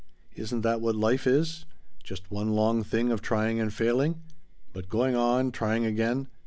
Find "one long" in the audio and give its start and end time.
2.31-2.83